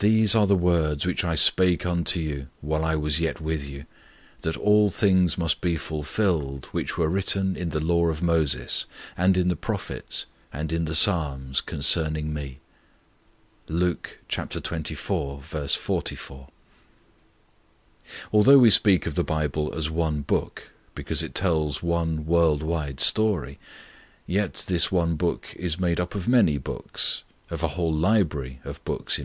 [0.00, 3.86] '_These are the words which I spake unto you, while I was yet with you,
[4.40, 9.36] that all things must be fulfilled, which were written in the law of Moses, and
[9.36, 12.58] in the prophets, and in the Psalms, concerning Me._'
[13.72, 14.96] (Luke xxiv.
[14.98, 16.48] 44.)
[18.32, 22.98] Although we speak of the Bible as one Book, because it tells one world wide
[22.98, 23.60] story,
[24.26, 28.84] yet this one Book is made up of many books of a whole library of
[28.84, 29.16] books in fact.